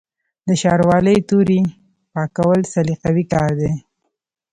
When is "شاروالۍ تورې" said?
0.61-1.61